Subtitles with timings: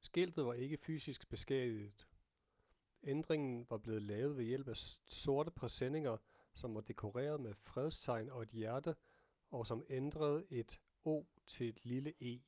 [0.00, 2.08] skiltet var ikke fysisk beskadiget
[3.02, 6.16] ændringen var blevet lavet ved hjælp af sorte presenninger
[6.54, 8.96] som var dekoreret med fredstegn og et hjerte
[9.50, 12.40] og som ændrede et o til et lille e